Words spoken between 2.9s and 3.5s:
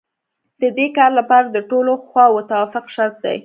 شرط دی